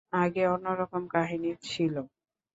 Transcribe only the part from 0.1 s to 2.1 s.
আগে অন্যরকম কাহিনী ছিলো।